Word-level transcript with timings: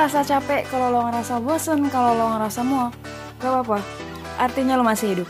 ngerasa 0.00 0.24
capek, 0.24 0.64
kalau 0.72 0.88
lo 0.88 1.00
ngerasa 1.12 1.44
bosen, 1.44 1.84
kalau 1.92 2.16
lo 2.16 2.32
ngerasa 2.32 2.64
muak, 2.64 2.96
gak 3.36 3.52
apa-apa. 3.52 3.84
Artinya 4.40 4.80
lo 4.80 4.84
masih 4.88 5.12
hidup. 5.12 5.28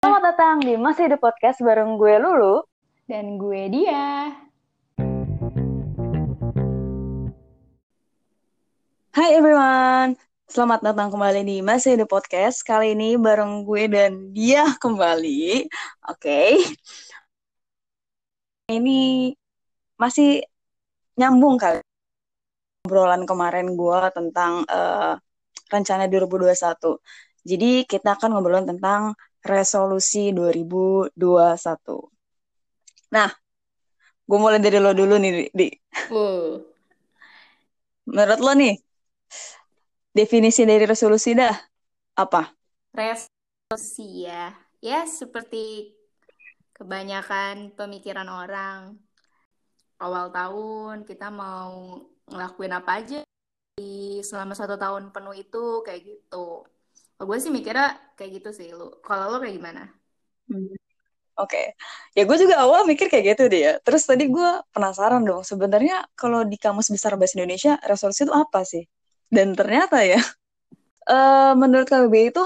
Selamat 0.00 0.32
datang 0.32 0.64
di 0.64 0.80
Masih 0.80 1.12
Hidup 1.12 1.20
Podcast 1.20 1.60
bareng 1.60 2.00
gue 2.00 2.16
Lulu. 2.24 2.64
Dan 3.04 3.36
gue 3.36 3.68
dia. 3.68 4.32
Hai 9.12 9.36
everyone, 9.36 10.16
selamat 10.48 10.80
datang 10.80 11.12
kembali 11.12 11.44
di 11.44 11.60
Masih 11.60 12.00
Hidup 12.00 12.16
Podcast. 12.16 12.64
Kali 12.64 12.96
ini 12.96 13.20
bareng 13.20 13.68
gue 13.68 13.92
dan 13.92 14.32
dia 14.32 14.72
kembali. 14.80 15.68
Oke. 16.08 16.64
Ini 18.72 19.36
masih 20.00 20.48
nyambung 21.18 21.60
kali 21.60 21.80
obrolan 22.82 23.22
kemarin 23.22 23.78
gue 23.78 24.00
tentang 24.10 24.66
uh, 24.66 25.14
rencana 25.70 26.10
2021. 26.10 26.98
Jadi 27.42 27.86
kita 27.86 28.18
akan 28.18 28.36
ngobrolin 28.36 28.66
tentang 28.68 29.14
resolusi 29.42 30.34
2021. 30.34 31.14
Nah, 33.14 33.30
gue 34.26 34.38
mulai 34.38 34.58
dari 34.62 34.78
lo 34.78 34.94
dulu 34.94 35.18
nih, 35.18 35.50
Di. 35.50 35.68
Uh. 36.10 36.58
Menurut 38.06 38.40
lo 38.42 38.52
nih, 38.58 38.74
definisi 40.10 40.66
dari 40.66 40.82
resolusi 40.86 41.38
dah 41.38 41.54
apa? 42.18 42.50
Resolusi 42.92 44.26
ya, 44.26 44.50
ya 44.82 45.06
seperti 45.06 45.94
kebanyakan 46.74 47.70
pemikiran 47.78 48.26
orang 48.26 48.98
awal 50.02 50.34
tahun 50.34 51.06
kita 51.06 51.30
mau 51.30 52.02
ngelakuin 52.26 52.74
apa 52.74 52.90
aja 52.98 53.20
di 53.78 54.20
selama 54.20 54.52
satu 54.52 54.76
tahun 54.76 55.14
penuh 55.14 55.34
itu 55.36 55.80
kayak 55.86 56.00
gitu. 56.04 56.66
Kalau 57.16 57.26
gue 57.28 57.38
sih 57.38 57.52
mikirnya 57.54 57.96
kayak 58.18 58.42
gitu 58.42 58.50
sih 58.50 58.68
lu. 58.74 58.90
Kalau 59.00 59.30
lo 59.32 59.38
kayak 59.38 59.54
gimana? 59.56 59.88
Hmm. 60.50 60.74
Oke, 61.40 61.56
okay. 61.56 61.66
ya 62.12 62.28
gue 62.28 62.36
juga 62.36 62.60
awal 62.60 62.84
mikir 62.84 63.08
kayak 63.08 63.24
gitu 63.32 63.48
deh 63.48 63.62
ya. 63.64 63.72
Terus 63.80 64.04
tadi 64.04 64.28
gue 64.28 64.50
penasaran 64.68 65.24
dong, 65.24 65.40
sebenarnya 65.40 66.04
kalau 66.12 66.44
di 66.44 66.60
kamus 66.60 66.92
besar 66.92 67.16
bahasa 67.16 67.40
Indonesia 67.40 67.80
resolusi 67.88 68.28
itu 68.28 68.34
apa 68.36 68.60
sih? 68.68 68.84
Dan 69.32 69.56
ternyata 69.56 70.04
ya, 70.04 70.20
uh, 71.08 71.56
menurut 71.60 71.88
KBBI 71.88 72.36
itu 72.36 72.44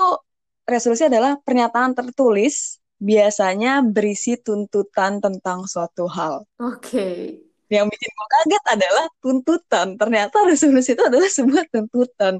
resolusi 0.70 1.10
adalah 1.10 1.34
pernyataan 1.42 1.98
tertulis 1.98 2.78
biasanya 3.02 3.82
berisi 3.82 4.38
tuntutan 4.38 5.18
tentang 5.18 5.66
suatu 5.66 6.06
hal. 6.06 6.46
Oke. 6.62 6.78
Okay 6.78 7.45
yang 7.74 7.86
bikin 7.92 8.10
gue 8.16 8.26
kaget 8.34 8.64
adalah 8.74 9.04
tuntutan. 9.22 9.86
Ternyata 10.00 10.36
resolusi 10.46 10.94
itu 10.94 11.02
adalah 11.02 11.28
sebuah 11.30 11.64
tuntutan, 11.72 12.34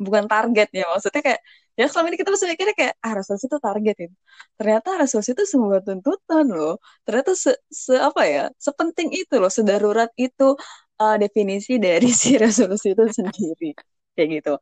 bukan 0.00 0.24
target 0.30 0.68
ya. 0.72 0.84
Maksudnya 0.92 1.22
kayak 1.26 1.40
ya 1.74 1.84
selama 1.90 2.06
ini 2.14 2.18
kita 2.22 2.30
masih 2.30 2.46
mikirnya 2.54 2.74
kayak 2.78 2.94
ah 3.02 3.12
resolusi 3.18 3.44
itu 3.50 3.58
target 3.60 3.96
itu. 4.08 4.16
Ternyata 4.58 4.88
resolusi 5.02 5.30
itu 5.36 5.44
sebuah 5.44 5.80
tuntutan 5.86 6.44
loh. 6.48 6.74
Ternyata 7.04 7.32
se, 7.36 7.50
se 7.68 7.94
apa 7.98 8.22
ya, 8.24 8.44
sepenting 8.56 9.08
itu 9.12 9.34
loh, 9.42 9.52
sedarurat 9.52 10.10
itu 10.16 10.56
uh, 11.02 11.16
definisi 11.20 11.76
dari 11.82 12.08
si 12.12 12.36
resolusi 12.44 12.94
itu 12.94 13.04
sendiri. 13.10 13.70
Kayak 14.16 14.28
gitu. 14.40 14.54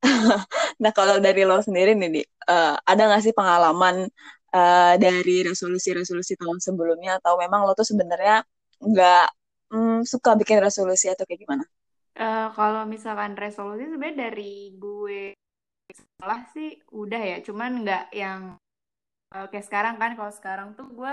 nah 0.82 0.92
kalau 0.96 1.20
dari 1.20 1.44
lo 1.44 1.60
sendiri 1.60 1.92
nih, 1.96 2.24
uh, 2.48 2.74
ada 2.88 3.02
nggak 3.08 3.22
sih 3.24 3.34
pengalaman 3.36 4.08
uh, 4.54 4.94
dari 4.96 5.46
resolusi-resolusi 5.46 6.34
tahun 6.40 6.58
sebelumnya 6.58 7.20
atau 7.22 7.38
memang 7.38 7.64
lo 7.66 7.72
tuh 7.76 7.86
sebenarnya 7.86 8.42
nggak 8.80 9.26
mm, 9.72 10.08
suka 10.08 10.34
bikin 10.40 10.58
resolusi 10.60 11.06
atau 11.12 11.24
kayak 11.28 11.40
gimana? 11.44 11.64
Uh, 12.18 12.50
kalau 12.52 12.84
misalkan 12.84 13.38
resolusi 13.38 13.86
sebenarnya 13.86 14.28
dari 14.28 14.76
gue 14.76 15.32
sekolah 15.90 16.40
sih 16.52 16.76
udah 16.92 17.22
ya, 17.22 17.36
cuman 17.40 17.70
nggak 17.86 18.04
yang 18.12 18.40
uh, 19.32 19.46
kayak 19.48 19.66
sekarang 19.68 19.96
kan. 20.00 20.16
Kalau 20.18 20.32
sekarang 20.34 20.68
tuh 20.74 20.88
gue 20.90 21.12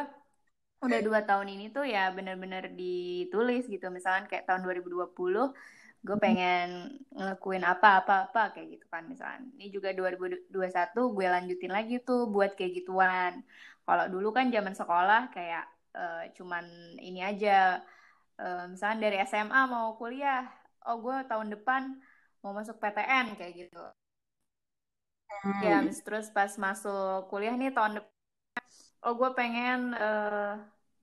udah 0.85 1.00
dua 1.01 1.19
tahun 1.25 1.47
ini 1.57 1.73
tuh 1.73 1.85
ya 1.85 2.09
bener-bener 2.13 2.73
ditulis 2.73 3.66
gitu. 3.69 3.88
Misalkan 3.94 4.25
kayak 4.29 4.45
tahun 4.50 4.66
2020 4.66 5.53
gue 6.06 6.17
pengen 6.22 6.94
ngelakuin 7.11 7.66
apa-apa-apa 7.66 8.53
kayak 8.56 8.67
gitu 8.79 8.85
kan 8.89 9.03
misalkan. 9.09 9.50
Ini 9.57 9.67
juga 9.73 9.91
2021 9.97 10.53
gue 11.17 11.27
lanjutin 11.27 11.72
lagi 11.73 11.95
tuh 12.03 12.29
buat 12.29 12.53
kayak 12.57 12.73
gituan. 12.83 13.44
Kalau 13.88 14.06
dulu 14.11 14.35
kan 14.35 14.51
zaman 14.51 14.75
sekolah 14.75 15.31
kayak 15.33 15.76
uh, 15.95 16.23
cuman 16.35 16.65
ini 16.99 17.23
aja. 17.23 17.83
Uh, 18.37 18.69
misalnya 18.69 19.09
dari 19.09 19.17
SMA 19.25 19.65
mau 19.65 19.97
kuliah 19.97 20.45
oh 20.87 21.01
gue 21.03 21.17
tahun 21.27 21.51
depan 21.57 21.99
mau 22.41 22.55
masuk 22.55 22.79
PTN 22.79 23.35
kayak 23.35 23.67
gitu. 23.67 23.83
Hmm. 25.27 25.59
ya 25.59 25.83
terus 26.07 26.31
pas 26.31 26.49
masuk 26.55 27.27
kuliah 27.27 27.51
nih 27.53 27.75
tahun 27.75 27.99
depan 27.99 28.15
oh 29.03 29.13
gue 29.13 29.29
pengen 29.35 29.91
uh, 29.93 30.55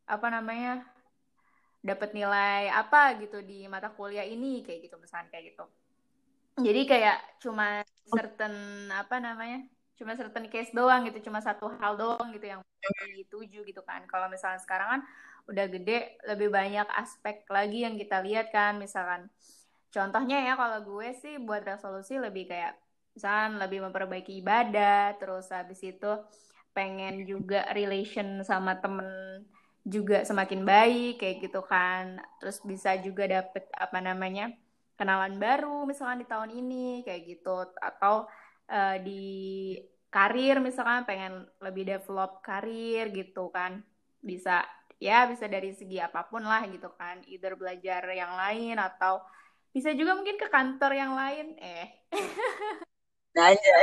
apa 0.09 0.27
namanya 0.33 0.81
dapat 1.85 2.17
nilai 2.17 2.73
apa 2.73 3.21
gitu 3.21 3.45
di 3.45 3.69
mata 3.69 3.93
kuliah 3.93 4.25
ini 4.25 4.65
kayak 4.65 4.89
gitu 4.89 4.97
misalnya 4.97 5.29
kayak 5.29 5.53
gitu. 5.53 5.65
Jadi 6.65 6.81
kayak 6.89 7.19
cuma 7.45 7.85
certain 8.09 8.55
apa 8.89 9.21
namanya 9.21 9.69
cuma 9.95 10.19
certain 10.19 10.51
case 10.51 10.75
doang 10.75 11.07
gitu 11.07 11.31
cuma 11.31 11.39
satu 11.39 11.71
hal 11.79 11.95
doang 11.95 12.35
gitu 12.35 12.51
yang 12.51 12.61
dituju 13.17 13.65
gitu 13.65 13.83
kan. 13.87 14.05
Kalau 14.11 14.27
misalnya 14.29 14.61
sekarang 14.61 14.89
kan 14.99 15.01
udah 15.49 15.67
gede 15.69 16.19
lebih 16.25 16.49
banyak 16.53 16.89
aspek 16.99 17.47
lagi 17.49 17.87
yang 17.87 17.95
kita 17.97 18.21
lihat 18.21 18.51
kan. 18.51 18.77
Misalkan 18.77 19.31
contohnya 19.95 20.43
ya 20.43 20.53
kalau 20.59 20.83
gue 20.83 21.15
sih 21.17 21.39
buat 21.41 21.63
resolusi 21.63 22.19
lebih 22.19 22.51
kayak 22.51 22.75
misalkan 23.15 23.63
lebih 23.63 23.87
memperbaiki 23.87 24.43
ibadah 24.43 25.15
terus 25.23 25.47
habis 25.55 25.79
itu 25.87 26.11
pengen 26.75 27.23
juga 27.23 27.71
relation 27.71 28.43
sama 28.43 28.83
temen 28.83 29.07
juga 29.87 30.27
semakin 30.27 30.67
baik 30.67 31.23
kayak 31.23 31.37
gitu 31.47 31.63
kan. 31.63 32.19
Terus 32.43 32.59
bisa 32.67 32.99
juga 32.99 33.31
dapet 33.31 33.71
apa 33.79 34.03
namanya 34.03 34.51
kenalan 34.99 35.39
baru 35.39 35.87
misalkan 35.87 36.23
di 36.23 36.27
tahun 36.27 36.51
ini 36.51 37.07
kayak 37.07 37.23
gitu. 37.31 37.71
Atau 37.79 38.27
uh, 38.71 38.97
di 39.03 39.75
karir 40.09 40.63
misalkan 40.63 41.03
pengen 41.09 41.49
lebih 41.59 41.85
develop 41.89 42.45
karir 42.45 43.11
gitu 43.11 43.51
kan. 43.51 43.83
Bisa 44.23 44.65
ya 45.03 45.27
bisa 45.29 45.51
dari 45.51 45.75
segi 45.75 45.99
apa 46.01 46.29
pun 46.29 46.45
lah 46.45 46.65
gitu 46.71 46.93
kan. 46.95 47.21
Either 47.29 47.59
belajar 47.59 48.07
yang 48.15 48.37
lain 48.39 48.79
atau 48.79 49.21
bisa 49.75 49.91
juga 49.93 50.15
mungkin 50.15 50.39
ke 50.39 50.47
kantor 50.49 50.93
yang 50.95 51.13
lain. 51.19 51.47
Eh. 51.59 51.89
Nah 53.35 53.51
ya 53.51 53.77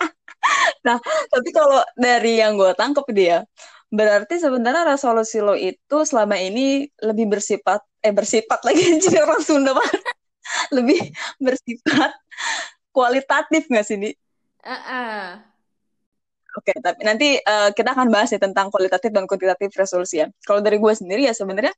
nah 0.86 0.96
tapi 1.28 1.50
kalau 1.52 1.84
dari 2.00 2.40
yang 2.40 2.56
gue 2.56 2.72
tangkep 2.72 3.06
dia 3.12 3.44
berarti 3.92 4.40
sebenarnya 4.40 4.88
resolusi 4.88 5.38
lo 5.44 5.52
itu 5.52 6.02
selama 6.02 6.40
ini 6.40 6.88
lebih 7.04 7.28
bersifat 7.28 7.84
eh 8.02 8.14
bersifat 8.14 8.64
lagi 8.66 8.82
jadi 9.04 9.22
orang 9.26 9.42
Sunda 9.42 9.76
banget. 9.76 10.02
Lebih 10.72 11.00
bersifat 11.42 12.12
kualitatif 12.96 13.68
nggak 13.68 13.84
sih 13.84 13.98
di 14.00 14.10
Uh 14.66 14.74
-uh. 14.74 15.22
Oke, 16.56 16.72
okay, 16.72 16.76
tapi 16.82 17.00
nanti 17.06 17.28
uh, 17.38 17.70
kita 17.70 17.92
akan 17.94 18.08
bahas 18.10 18.32
ya 18.34 18.40
tentang 18.40 18.72
kualitatif 18.72 19.12
dan 19.12 19.28
kuantitatif 19.28 19.70
resolusi 19.76 20.24
ya. 20.24 20.26
Kalau 20.42 20.64
dari 20.64 20.80
gue 20.80 20.92
sendiri 20.96 21.28
ya 21.28 21.36
sebenarnya 21.36 21.70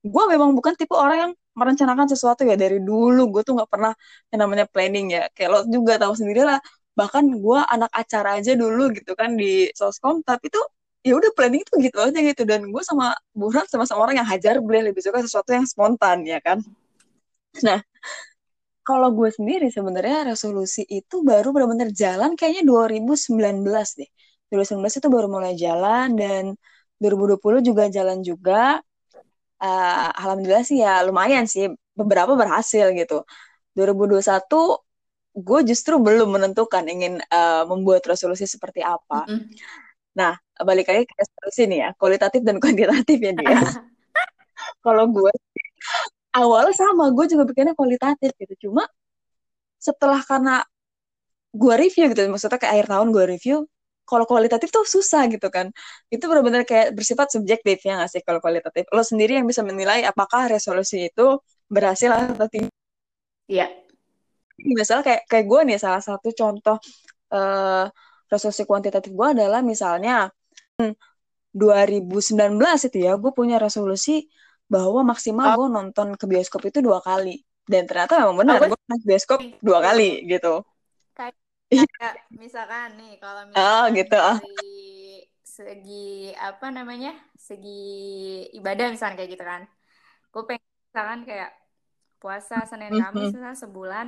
gue 0.00 0.24
memang 0.32 0.56
bukan 0.56 0.72
tipe 0.74 0.96
orang 0.96 1.28
yang 1.28 1.32
merencanakan 1.52 2.08
sesuatu 2.08 2.42
ya 2.48 2.56
dari 2.56 2.80
dulu 2.80 3.28
gue 3.28 3.42
tuh 3.44 3.60
nggak 3.60 3.70
pernah 3.70 3.92
yang 4.32 4.40
namanya 4.42 4.66
planning 4.66 5.14
ya. 5.14 5.28
Kayak 5.36 5.50
lo 5.52 5.58
juga 5.68 6.00
tahu 6.00 6.16
sendiri 6.16 6.42
lah. 6.48 6.58
Bahkan 6.96 7.24
gue 7.44 7.58
anak 7.68 7.92
acara 7.92 8.40
aja 8.40 8.52
dulu 8.56 8.90
gitu 8.96 9.12
kan 9.14 9.36
di 9.36 9.68
soskom, 9.76 10.24
tapi 10.24 10.48
tuh 10.48 10.64
ya 11.04 11.14
udah 11.20 11.30
planning 11.36 11.62
tuh 11.68 11.76
gitu 11.80 11.96
aja 12.00 12.18
gitu 12.20 12.42
dan 12.44 12.60
gue 12.68 12.82
sama 12.84 13.16
Burhan 13.32 13.64
sama-sama 13.68 14.04
orang 14.08 14.20
yang 14.20 14.28
hajar 14.28 14.60
beli 14.60 14.92
lebih 14.92 15.00
suka 15.00 15.20
sesuatu 15.24 15.52
yang 15.52 15.68
spontan 15.68 16.24
ya 16.24 16.40
kan. 16.40 16.60
Nah, 17.66 17.80
kalau 18.90 19.08
gue 19.14 19.30
sendiri 19.30 19.70
sebenarnya 19.70 20.34
resolusi 20.34 20.82
itu 20.82 21.22
baru 21.22 21.54
benar-benar 21.54 21.94
jalan 21.94 22.34
kayaknya 22.34 22.66
2019 22.66 23.62
deh. 23.94 24.10
2019 24.50 24.98
itu 24.98 25.08
baru 25.14 25.26
mulai 25.30 25.54
jalan 25.54 26.18
dan 26.18 26.58
2020 26.98 27.62
juga 27.62 27.86
jalan 27.86 28.18
juga. 28.26 28.82
Uh, 29.62 30.08
Alhamdulillah 30.18 30.66
sih 30.66 30.82
ya 30.82 31.06
lumayan 31.06 31.46
sih 31.46 31.70
beberapa 31.94 32.34
berhasil 32.34 32.90
gitu. 32.98 33.22
2021 33.78 34.26
gue 35.38 35.60
justru 35.70 35.94
belum 36.02 36.34
menentukan 36.34 36.82
ingin 36.90 37.22
uh, 37.30 37.62
membuat 37.70 38.02
resolusi 38.10 38.50
seperti 38.50 38.82
apa. 38.82 39.30
Mm 39.30 39.38
-hmm. 39.38 39.46
Nah, 40.18 40.34
balik 40.66 40.90
lagi 40.90 41.06
ke 41.06 41.14
resolusi 41.14 41.70
nih 41.70 41.78
ya, 41.86 41.88
kualitatif 41.94 42.42
dan 42.42 42.58
kuantitatif 42.58 43.18
ya 43.22 43.32
dia. 43.38 43.54
Kalau 44.84 45.06
gue 45.14 45.30
awalnya 46.34 46.74
sama 46.74 47.10
gue 47.10 47.26
juga 47.30 47.42
bikinnya 47.48 47.74
kualitatif 47.74 48.30
gitu 48.38 48.68
cuma 48.68 48.86
setelah 49.80 50.20
karena 50.22 50.62
gue 51.50 51.74
review 51.74 52.04
gitu 52.12 52.20
maksudnya 52.30 52.58
kayak 52.62 52.72
akhir 52.78 52.86
tahun 52.92 53.08
gue 53.10 53.24
review 53.26 53.56
kalau 54.06 54.26
kualitatif 54.26 54.74
tuh 54.74 54.82
susah 54.86 55.30
gitu 55.30 55.46
kan 55.50 55.70
itu 56.10 56.22
benar-benar 56.26 56.66
kayak 56.66 56.94
bersifat 56.94 57.30
subjektif 57.30 57.78
ya 57.86 57.98
nggak 58.02 58.10
sih 58.10 58.22
kalau 58.26 58.42
kualitatif 58.42 58.86
lo 58.90 59.02
sendiri 59.06 59.38
yang 59.38 59.46
bisa 59.46 59.62
menilai 59.62 60.02
apakah 60.02 60.50
resolusi 60.50 61.10
itu 61.10 61.38
berhasil 61.70 62.10
atau 62.10 62.50
tidak. 62.50 62.74
Iya. 63.46 63.70
Misalnya 64.58 65.06
kayak 65.06 65.22
kayak 65.30 65.46
gue 65.46 65.60
nih 65.70 65.78
salah 65.78 66.02
satu 66.02 66.28
contoh 66.34 66.76
uh, 67.32 67.86
resolusi 68.26 68.62
kuantitatif 68.66 69.14
gue 69.14 69.28
adalah 69.30 69.62
misalnya 69.62 70.28
2019 71.54 72.58
itu 72.90 72.98
ya 72.98 73.14
gue 73.18 73.32
punya 73.34 73.56
resolusi 73.58 74.26
bahwa 74.70 75.02
maksimal 75.02 75.50
oh. 75.52 75.66
gue 75.66 75.68
nonton 75.74 76.14
ke 76.14 76.24
bioskop 76.30 76.62
itu 76.70 76.78
dua 76.78 77.02
kali. 77.02 77.42
Dan 77.66 77.90
ternyata 77.90 78.22
memang 78.22 78.38
benar 78.38 78.62
oh, 78.62 78.70
gue 78.70 78.78
nonton 78.78 79.00
bioskop 79.02 79.42
dua 79.58 79.82
kali 79.82 80.24
gitu. 80.30 80.62
Kayak, 81.18 81.34
kayak 81.98 82.14
misalkan 82.30 82.94
nih 82.94 83.18
kalau 83.18 83.42
misalkan 83.50 83.66
oh, 83.66 83.84
gitu. 83.90 84.16
Dari 84.38 84.78
segi 85.42 86.30
apa 86.38 86.66
namanya 86.70 87.12
segi 87.34 88.46
ibadah 88.54 88.94
misalnya 88.94 89.18
kayak 89.18 89.30
gitu 89.34 89.44
kan. 89.44 89.62
Gue 90.30 90.42
pengen 90.46 90.66
misalkan 90.86 91.20
kayak 91.26 91.50
puasa 92.22 92.62
Senin 92.70 92.94
mm-hmm. 92.94 93.10
Kamis 93.10 93.34
misalnya 93.34 93.58
sebulan 93.58 94.06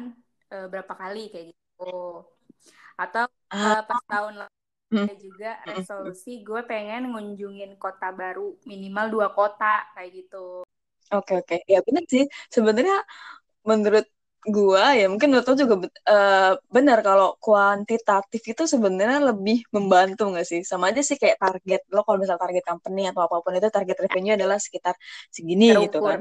uh, 0.54 0.66
berapa 0.70 0.94
kali 0.94 1.26
kayak 1.34 1.46
gitu. 1.50 2.22
Atau 2.94 3.26
uh, 3.50 3.82
pas 3.82 4.02
tahun 4.06 4.46
mm-hmm. 4.92 5.16
juga 5.18 5.50
resolusi 5.64 6.44
gue 6.44 6.60
pengen 6.68 7.10
ngunjungin 7.16 7.80
kota 7.80 8.12
baru 8.12 8.60
minimal 8.68 9.06
dua 9.08 9.28
kota 9.32 9.88
kayak 9.96 10.10
gitu. 10.12 10.62
Oke 11.12 11.36
okay, 11.36 11.36
oke. 11.40 11.56
Okay. 11.56 11.60
ya 11.68 11.80
benar 11.84 12.04
sih. 12.08 12.24
Sebenarnya 12.48 12.96
menurut 13.68 14.06
gua 14.42 14.90
ya 14.98 15.06
mungkin 15.06 15.30
menurut 15.30 15.46
lo 15.46 15.54
juga 15.54 15.74
uh, 15.86 16.58
benar 16.66 16.98
kalau 17.06 17.38
kuantitatif 17.38 18.42
itu 18.42 18.62
sebenarnya 18.66 19.20
lebih 19.30 19.62
membantu 19.70 20.32
nggak 20.32 20.46
sih? 20.48 20.60
Sama 20.66 20.90
aja 20.90 21.02
sih 21.04 21.16
kayak 21.20 21.38
target 21.38 21.80
lo 21.94 22.02
kalau 22.06 22.18
misal 22.22 22.38
target 22.40 22.64
company 22.66 23.06
atau 23.10 23.22
apa 23.26 23.36
pun 23.44 23.54
itu 23.54 23.68
target 23.70 23.96
revenue 24.02 24.34
adalah 24.34 24.58
sekitar 24.58 24.94
segini 25.30 25.70
Terukur. 25.70 25.84
gitu 25.86 25.98
kan. 26.02 26.18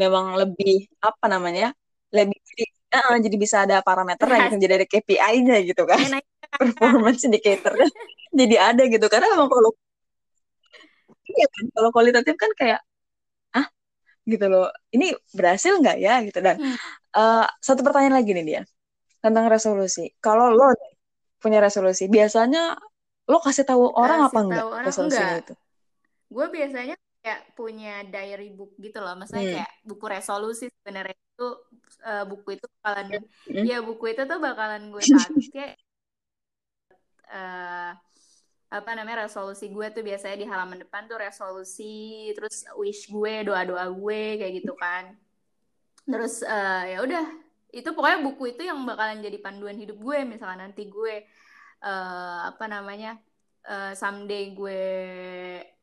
Memang 0.00 0.24
lebih 0.40 0.86
apa 1.02 1.26
namanya 1.28 1.74
lebih 2.08 2.38
jadi 2.48 2.64
uh, 2.96 3.16
jadi 3.20 3.36
bisa 3.36 3.56
ada 3.68 3.76
parameter 3.84 4.26
gitu 4.48 4.56
jadi 4.64 4.74
ada 4.80 4.86
KPI-nya 4.88 5.56
gitu 5.68 5.82
kan 5.84 6.08
performance 6.52 7.24
indicator-nya 7.28 7.88
jadi 8.40 8.56
ada 8.72 8.82
gitu. 8.88 9.06
Karena 9.10 9.36
memang 9.36 9.50
kalau 9.52 9.70
iya 11.28 11.46
kan 11.48 11.64
kalau 11.76 11.90
kualitatif 11.92 12.34
kan 12.40 12.52
kayak 12.56 12.80
gitu 14.28 14.44
loh 14.44 14.68
ini 14.92 15.16
berhasil 15.32 15.72
nggak 15.80 15.98
ya? 15.98 16.20
Gitu. 16.20 16.38
Dan 16.44 16.60
hmm. 16.60 16.76
uh, 17.16 17.48
satu 17.64 17.80
pertanyaan 17.80 18.20
lagi 18.20 18.36
nih 18.36 18.44
dia 18.44 18.62
tentang 19.24 19.48
resolusi. 19.48 20.12
Kalau 20.20 20.52
lo 20.52 20.68
punya 21.40 21.64
resolusi 21.64 22.06
biasanya 22.12 22.76
lo 23.28 23.38
kasih 23.40 23.64
tahu 23.64 23.88
orang 23.96 24.28
kasih 24.28 24.28
apa 24.28 24.38
enggak 24.44 24.64
orang 24.68 24.84
resolusi 24.84 25.22
itu? 25.24 25.54
Gue 26.28 26.46
biasanya 26.52 26.94
kayak 27.24 27.40
punya 27.56 28.04
diary 28.04 28.52
book 28.52 28.76
gitu 28.76 29.00
loh. 29.00 29.16
Maksudnya 29.16 29.44
hmm. 29.48 29.54
kayak 29.56 29.72
buku 29.88 30.04
resolusi 30.04 30.64
sebenarnya 30.68 31.16
itu 31.16 31.48
uh, 32.04 32.24
buku 32.28 32.48
itu 32.60 32.66
bakalan 32.78 33.06
hmm. 33.48 33.64
ya 33.64 33.78
buku 33.80 34.04
itu 34.12 34.22
tuh 34.28 34.38
bakalan 34.42 34.92
gue 34.92 35.00
pakai 35.00 35.72
uh, 37.32 37.92
apa 38.68 38.90
namanya 38.92 39.24
resolusi 39.24 39.72
gue 39.72 39.86
tuh 39.96 40.04
biasanya 40.04 40.36
di 40.36 40.46
halaman 40.48 40.84
depan 40.84 41.08
tuh 41.08 41.16
resolusi 41.16 42.28
terus 42.36 42.68
wish 42.76 43.08
gue 43.08 43.48
doa 43.48 43.64
doa 43.64 43.88
gue 43.88 44.22
kayak 44.36 44.52
gitu 44.60 44.76
kan. 44.76 45.16
Terus 46.04 46.44
uh, 46.44 46.84
ya 46.84 47.00
udah 47.00 47.26
itu 47.72 47.88
pokoknya 47.92 48.20
buku 48.24 48.56
itu 48.56 48.62
yang 48.64 48.84
bakalan 48.84 49.24
jadi 49.24 49.40
panduan 49.40 49.76
hidup 49.76 49.96
gue 50.00 50.18
misalnya 50.24 50.68
nanti 50.68 50.88
gue 50.88 51.24
uh, 51.84 52.38
apa 52.48 52.64
namanya 52.68 53.16
uh, 53.68 53.92
someday 53.92 54.52
gue 54.56 54.84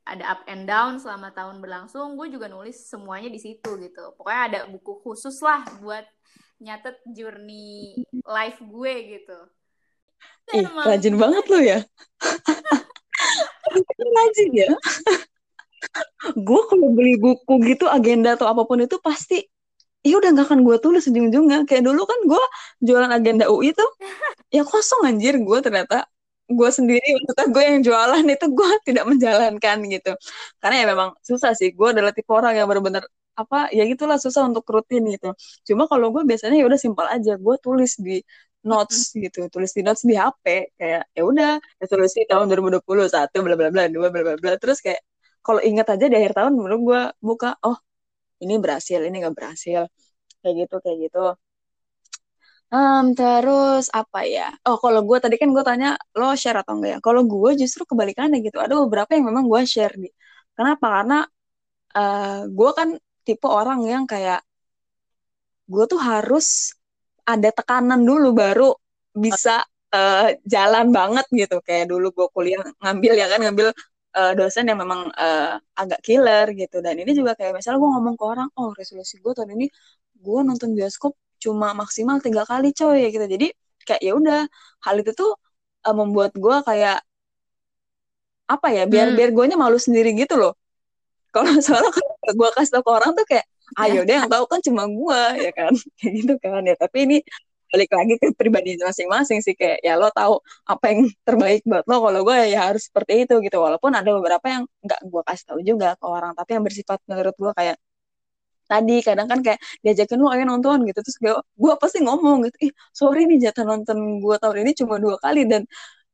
ada 0.06 0.38
up 0.38 0.42
and 0.46 0.70
down 0.70 1.02
selama 1.02 1.34
tahun 1.34 1.58
berlangsung 1.62 2.14
gue 2.14 2.30
juga 2.30 2.46
nulis 2.46 2.78
semuanya 2.86 3.34
di 3.34 3.42
situ 3.42 3.82
gitu. 3.82 4.14
Pokoknya 4.14 4.42
ada 4.46 4.60
buku 4.70 5.02
khusus 5.02 5.42
lah 5.42 5.66
buat 5.82 6.06
nyatet 6.62 7.02
journey 7.18 8.06
life 8.30 8.62
gue 8.62 8.94
gitu 9.18 9.40
Ih, 10.54 10.68
rajin 10.86 11.16
banget 11.18 11.46
lo 11.50 11.60
ya. 11.60 11.80
rajin 14.18 14.50
ya. 14.54 14.70
gue 16.36 16.62
kalau 16.70 16.88
beli 16.98 17.16
buku 17.22 17.54
gitu 17.70 17.86
agenda 17.90 18.34
atau 18.36 18.50
apa 18.50 18.66
pun 18.66 18.82
itu 18.82 18.98
pasti 19.00 19.46
ya 20.06 20.16
udah 20.22 20.30
nggak 20.34 20.46
akan 20.50 20.60
gue 20.68 20.78
tulis 20.84 21.04
ujung-ujungnya 21.10 21.66
kayak 21.70 21.84
dulu 21.88 22.02
kan 22.06 22.20
gue 22.30 22.44
jualan 22.86 23.12
agenda 23.18 23.50
UI 23.50 23.74
tuh 23.74 23.90
ya 24.56 24.62
kosong 24.62 25.02
anjir 25.10 25.34
gue 25.42 25.58
ternyata 25.66 26.06
gue 26.46 26.70
sendiri 26.70 27.08
maksudnya 27.18 27.48
gue 27.50 27.64
yang 27.66 27.80
jualan 27.82 28.26
itu 28.30 28.46
gue 28.54 28.70
tidak 28.88 29.06
menjalankan 29.10 29.78
gitu 29.90 30.12
karena 30.62 30.76
ya 30.82 30.86
memang 30.94 31.10
susah 31.26 31.52
sih 31.58 31.74
gue 31.74 31.88
adalah 31.90 32.14
tipe 32.14 32.30
orang 32.30 32.54
yang 32.54 32.70
benar-benar 32.70 33.06
apa 33.36 33.68
ya 33.76 33.84
gitulah 33.84 34.16
susah 34.16 34.48
untuk 34.48 34.64
rutin 34.70 35.04
gitu 35.12 35.34
cuma 35.68 35.90
kalau 35.92 36.08
gue 36.14 36.24
biasanya 36.24 36.56
ya 36.62 36.66
udah 36.70 36.80
simpel 36.80 37.04
aja 37.10 37.36
gue 37.36 37.56
tulis 37.60 37.92
di 38.00 38.22
notes 38.66 39.14
gitu 39.14 39.40
tulis 39.54 39.72
di 39.78 39.82
notes 39.86 40.04
di 40.10 40.16
HP 40.18 40.46
kayak 40.80 41.04
ya 41.14 41.22
udah 41.22 41.52
resolusi 41.82 42.26
tahun 42.26 42.46
2021 42.50 43.46
bla 43.46 43.56
bla 43.60 43.70
bla 43.74 43.84
dua 43.96 44.08
bla 44.14 44.22
bla 44.26 44.36
bla. 44.42 44.54
Terus 44.62 44.80
kayak 44.86 45.02
kalau 45.46 45.62
ingat 45.62 45.88
aja 45.94 46.06
di 46.12 46.16
akhir 46.18 46.34
tahun 46.38 46.54
menurut 46.58 46.82
gue 46.90 47.02
buka 47.22 47.50
oh 47.62 47.78
ini 48.44 48.58
berhasil 48.64 49.00
ini 49.06 49.16
gak 49.26 49.36
berhasil. 49.38 49.82
Kayak 50.42 50.54
gitu 50.66 50.76
kayak 50.84 50.98
gitu. 51.10 51.20
Um, 52.74 53.14
terus 53.14 53.88
apa 53.94 54.26
ya? 54.26 54.50
Oh 54.68 54.78
kalau 54.82 55.06
gue 55.06 55.18
tadi 55.24 55.36
kan 55.42 55.50
gue 55.56 55.64
tanya 55.64 55.96
lo 56.18 56.34
share 56.34 56.60
atau 56.62 56.74
enggak 56.78 56.92
ya? 56.98 57.00
Kalau 57.06 57.22
gue 57.24 57.52
justru 57.62 57.82
kebalikannya 57.90 58.42
gitu. 58.46 58.58
Ada 58.58 58.74
beberapa 58.84 59.12
yang 59.16 59.26
memang 59.30 59.46
gue 59.52 59.62
share 59.70 59.94
di 59.96 60.10
kenapa? 60.58 60.86
Karena 61.02 61.18
uh, 61.96 62.50
gue 62.50 62.70
kan 62.78 62.90
tipe 63.26 63.48
orang 63.48 63.80
yang 63.86 64.04
kayak 64.10 64.42
gue 65.66 65.84
tuh 65.92 66.00
harus 66.10 66.74
ada 67.26 67.50
tekanan 67.50 68.06
dulu 68.06 68.32
baru 68.38 68.70
bisa 69.18 69.66
uh, 69.92 70.30
jalan 70.46 70.94
banget 70.94 71.26
gitu. 71.34 71.58
Kayak 71.66 71.92
dulu 71.92 72.14
gue 72.14 72.28
kuliah 72.32 72.62
ngambil 72.82 73.14
ya 73.18 73.28
kan 73.32 73.40
ngambil 73.42 73.68
uh, 74.16 74.34
dosen 74.38 74.70
yang 74.70 74.80
memang 74.80 75.10
uh, 75.12 75.58
agak 75.76 76.00
killer 76.06 76.54
gitu. 76.54 76.80
Dan 76.86 77.02
ini 77.02 77.12
juga 77.18 77.34
kayak 77.34 77.58
misalnya 77.58 77.82
gue 77.82 77.92
ngomong 77.98 78.16
ke 78.16 78.24
orang 78.26 78.50
oh 78.56 78.72
resolusi 78.78 79.18
gue 79.20 79.34
tahun 79.34 79.58
ini 79.58 79.66
gue 80.22 80.40
nonton 80.46 80.72
bioskop 80.78 81.14
cuma 81.42 81.74
maksimal 81.74 82.22
tiga 82.22 82.46
kali 82.46 82.72
coy 82.72 83.10
gitu. 83.10 83.26
Jadi 83.26 83.48
kayak 83.86 84.02
ya 84.02 84.14
udah 84.18 84.42
hal 84.86 84.96
itu 85.02 85.12
tuh 85.14 85.32
uh, 85.86 85.96
membuat 85.96 86.34
gue 86.38 86.58
kayak 86.66 87.02
apa 88.46 88.68
ya 88.70 88.86
biar 88.86 89.10
hmm. 89.10 89.18
biar 89.18 89.30
gue 89.34 89.46
malu 89.58 89.78
sendiri 89.82 90.14
gitu 90.14 90.38
loh. 90.38 90.54
Kalau 91.34 91.52
soalnya 91.66 91.92
gue 92.30 92.50
kasih 92.56 92.72
tau 92.80 92.84
ke 92.86 92.92
orang 92.94 93.12
tuh 93.18 93.26
kayak 93.26 93.46
ayo 93.84 94.00
deh 94.08 94.16
yang 94.20 94.30
tahu 94.32 94.46
kan 94.52 94.60
cuma 94.68 94.84
gue 94.88 95.22
ya 95.46 95.52
kan? 95.60 95.74
Kayak 96.00 96.14
gitu 96.20 96.34
kan 96.44 96.62
ya. 96.70 96.76
Tapi 96.84 96.98
ini 97.06 97.18
balik 97.72 97.92
lagi 97.92 98.14
ke 98.22 98.28
pribadi 98.40 98.70
masing-masing 98.80 99.40
sih 99.44 99.52
kayak 99.60 99.84
ya 99.84 100.00
lo 100.00 100.08
tahu 100.14 100.40
apa 100.70 100.86
yang 100.96 101.00
terbaik 101.28 101.62
buat 101.68 101.84
lo. 101.90 101.96
Kalau 102.08 102.22
gue 102.28 102.38
ya 102.54 102.60
harus 102.72 102.88
seperti 102.88 103.28
itu 103.28 103.34
gitu. 103.46 103.58
Walaupun 103.60 103.92
ada 104.00 104.10
beberapa 104.16 104.46
yang 104.48 104.64
nggak 104.86 105.00
gue 105.12 105.22
kasih 105.28 105.46
tahu 105.50 105.60
juga 105.70 105.88
ke 106.00 106.06
orang 106.08 106.32
tapi 106.38 106.50
yang 106.56 106.64
bersifat 106.68 107.00
menurut 107.10 107.36
gue 107.36 107.52
kayak 107.60 107.78
tadi 108.66 108.96
kadang 109.06 109.28
kan 109.30 109.40
kayak 109.46 109.60
diajakin 109.86 110.18
lo 110.24 110.30
ayo 110.34 110.44
nonton 110.48 110.78
gitu. 110.88 111.00
Terus 111.06 111.18
gue 111.24 111.34
gue 111.36 111.74
pasti 111.82 112.00
ngomong 112.06 112.38
gitu 112.48 112.58
ih 112.70 112.72
sorry 112.96 113.28
nih 113.30 113.38
jatah 113.50 113.66
nonton 113.68 113.98
gue 114.24 114.36
tahun 114.42 114.58
ini 114.64 114.72
cuma 114.80 114.96
dua 115.04 115.16
kali. 115.20 115.44
Dan 115.52 115.62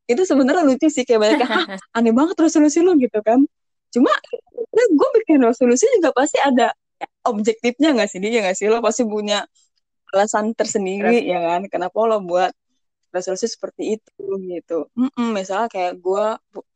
itu 0.09 0.21
sebenarnya 0.27 0.63
lucu 0.67 0.87
sih 0.91 1.03
kayak 1.07 1.19
banyak 1.23 1.39
ah, 1.45 1.65
aneh 1.97 2.13
banget 2.15 2.35
resolusi 2.41 2.79
lo 2.81 2.97
gitu 2.97 3.19
kan. 3.21 3.39
Cuma 3.93 4.11
gue 4.71 5.09
bikin 5.21 5.39
resolusi 5.43 5.85
juga 5.99 6.09
pasti 6.15 6.39
ada 6.39 6.71
objektifnya 7.25 7.93
nggak 7.95 8.09
sih 8.09 8.19
dia 8.21 8.41
nggak 8.43 8.57
sih? 8.57 8.67
Lo 8.71 8.81
pasti 8.81 9.03
punya 9.05 9.45
alasan 10.11 10.51
tersendiri 10.53 11.23
ya 11.23 11.39
kan? 11.39 11.61
Kenapa 11.71 11.95
lo 12.03 12.19
buat 12.21 12.51
resolusi 13.11 13.45
seperti 13.45 13.99
itu 13.99 14.23
gitu. 14.47 14.87
Mm-mm, 14.95 15.35
misalnya 15.35 15.67
kayak 15.67 15.99
gue 15.99 16.25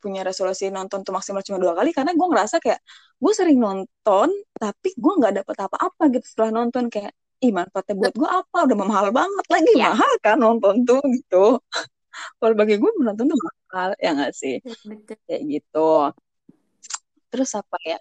punya 0.04 0.22
resolusi 0.22 0.68
nonton 0.68 1.02
tuh 1.02 1.16
maksimal 1.16 1.40
cuma 1.42 1.58
dua 1.64 1.74
kali 1.80 1.96
karena 1.96 2.12
gue 2.12 2.28
ngerasa 2.28 2.60
kayak 2.60 2.84
gue 3.16 3.32
sering 3.32 3.58
nonton 3.58 4.30
tapi 4.60 4.92
gue 4.94 5.14
nggak 5.16 5.34
dapet 5.42 5.56
apa-apa 5.56 6.04
gitu 6.12 6.26
setelah 6.28 6.52
nonton. 6.62 6.92
Kayak 6.92 7.16
ih 7.40 7.52
manfaatnya 7.56 7.96
buat 7.96 8.14
gue 8.14 8.30
apa? 8.30 8.58
Udah 8.68 8.78
mahal 8.78 9.08
banget 9.16 9.46
lagi. 9.48 9.72
Ya. 9.80 9.96
mahal 9.96 10.14
kan 10.20 10.38
nonton 10.38 10.76
tuh 10.84 11.02
gitu. 11.08 11.60
Kalau 12.40 12.56
bagi 12.56 12.76
gue 12.80 12.92
menonton 13.00 13.26
tuh 13.32 13.40
mahal 13.40 13.90
ya 14.00 14.12
nggak 14.12 14.34
sih? 14.36 14.60
Betul. 14.64 15.16
kayak 15.28 15.42
gitu. 15.48 15.90
Terus 17.32 17.52
apa 17.56 17.78
ya? 17.84 18.00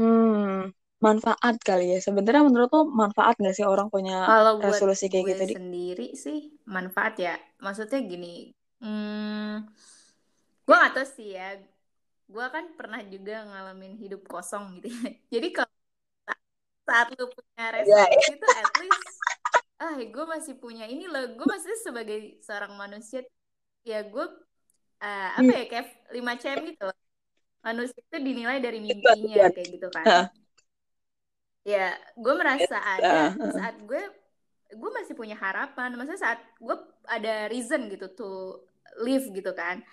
Hmm 0.00 0.77
manfaat 0.98 1.56
kali 1.62 1.94
ya. 1.94 1.98
Sebenarnya 2.02 2.42
menurut 2.46 2.70
lo 2.74 2.82
manfaat 2.90 3.38
gak 3.38 3.54
sih 3.54 3.66
orang 3.66 3.88
punya 3.88 4.26
Kalau 4.26 4.58
resolusi 4.58 5.06
kayak 5.06 5.24
gue 5.24 5.32
gitu? 5.34 5.44
Di? 5.46 5.54
sendiri 5.58 6.06
sih 6.18 6.38
manfaat 6.66 7.14
ya. 7.18 7.34
Maksudnya 7.62 7.98
gini, 8.02 8.50
hmm, 8.82 9.54
gue 10.66 10.76
gak 10.76 10.94
tau 10.94 11.06
sih 11.06 11.38
ya. 11.38 11.58
Gue 12.28 12.46
kan 12.52 12.76
pernah 12.76 13.00
juga 13.06 13.46
ngalamin 13.46 13.96
hidup 13.96 14.26
kosong 14.26 14.82
gitu 14.82 14.90
ya. 14.90 15.08
Jadi 15.38 15.48
kalau 15.54 15.74
saat 16.88 17.08
lu 17.14 17.28
punya 17.28 17.64
iya, 17.68 17.74
resolusi 17.84 18.32
itu 18.32 18.48
at 18.48 18.72
least, 18.80 19.08
ah 19.76 19.96
gue 20.00 20.24
masih 20.24 20.54
punya 20.58 20.84
ini 20.88 21.06
loh. 21.06 21.24
Gue 21.38 21.46
masih 21.46 21.72
sebagai 21.84 22.40
seorang 22.42 22.74
manusia, 22.74 23.22
ya 23.84 24.02
gue 24.02 24.26
uh, 25.04 25.30
apa 25.36 25.46
hmm. 25.46 25.58
ya 25.62 25.64
kayak 25.68 25.86
5 26.10 26.42
cm 26.42 26.58
gitu 26.74 26.82
loh. 26.90 26.98
Manusia 27.58 28.00
itu 28.00 28.18
dinilai 28.22 28.58
dari 28.62 28.78
mimpinya 28.80 29.50
kayak 29.52 29.68
gitu 29.68 29.88
kan 29.92 30.32
ya 31.68 31.92
gue 32.16 32.34
merasa 32.34 32.76
ada 32.80 33.36
uh, 33.36 33.44
uh. 33.44 33.52
saat 33.52 33.76
gue 33.84 34.02
gue 34.72 34.90
masih 34.92 35.12
punya 35.12 35.36
harapan. 35.36 35.92
Maksudnya 35.96 36.20
saat 36.20 36.40
gue 36.56 36.76
ada 37.04 37.48
reason 37.52 37.88
gitu 37.92 38.08
to 38.16 38.30
live 39.04 39.28
gitu 39.28 39.52
kan. 39.52 39.84